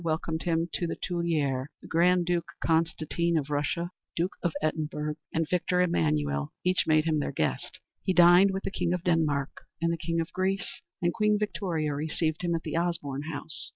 [0.03, 5.47] welcomed him to the Tuileries; the Grand Duke Constantine of Russia, Duke of Edinburgh, and
[5.47, 9.93] Victor Emmanuel each made him their guest; he dined with the King of Denmark and
[9.93, 13.69] the King of Greece, and Queen Victoria received him at the Osborne House.